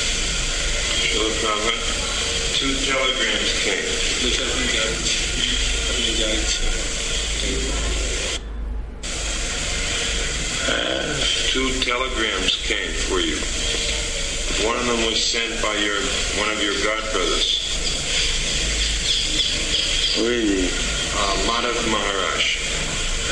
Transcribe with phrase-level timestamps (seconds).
[0.00, 1.78] Srila Prabhupada,
[2.58, 3.86] two telegrams came.
[4.18, 4.94] Betul pun jauh.
[5.86, 6.42] Pun jauh.
[11.50, 13.36] Two telegrams came for you.
[14.66, 15.98] One of them was sent by your
[16.38, 17.58] one of your godbrothers,
[20.22, 20.66] Really?
[20.66, 22.44] uh, Madhav Maharaj.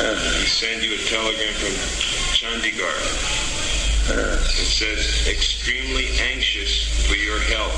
[0.00, 2.07] Uh, He sent you a telegram from
[2.38, 3.02] Chandigarh.
[4.14, 7.74] It says, extremely anxious for your health,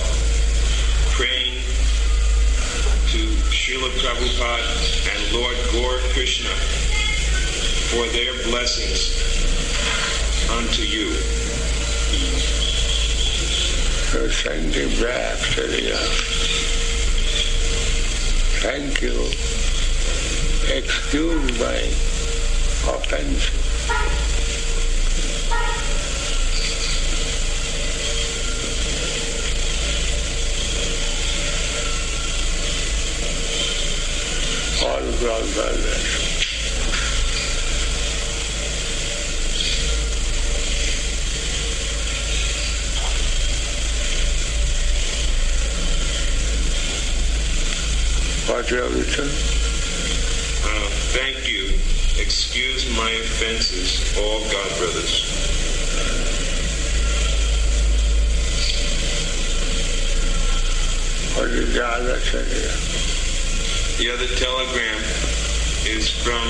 [1.17, 1.65] praying
[3.09, 6.51] to Srila Prabhupada and Lord Gaur Krishna
[7.89, 9.17] for their blessings
[10.51, 11.09] unto you.
[14.13, 16.41] so send back to the uh,
[18.61, 19.17] Thank you.
[20.77, 22.11] Excuse my
[22.93, 23.71] offense.
[35.19, 36.31] God brothers.
[48.49, 49.25] What you?
[50.63, 51.75] Uh, thank you.
[52.21, 55.25] Excuse my offenses, all God brothers.
[61.37, 63.30] What is the other thing here?
[64.01, 64.97] The other telegram
[65.85, 66.49] is from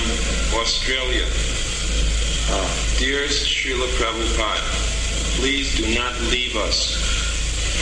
[0.60, 1.26] Australia.
[2.46, 4.70] Ah, Dearest Srila Prabhupada,
[5.34, 6.94] please do not leave us,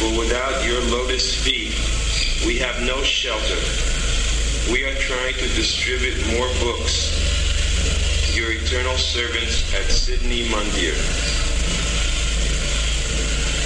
[0.00, 1.76] for without your lotus feet,
[2.46, 3.60] we have no shelter.
[4.72, 7.12] We are trying to distribute more books.
[8.34, 10.96] Your eternal servants at Sydney Mandir.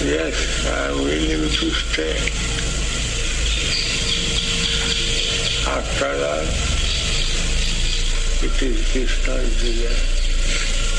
[0.03, 2.52] yes, I'm willing to stay.
[5.75, 6.45] After that,
[8.45, 10.92] it is this time desire.